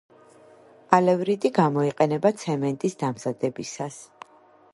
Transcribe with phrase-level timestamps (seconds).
[0.99, 4.03] ალევრიტი გამოიყენება ცემენტის დამზადებისას.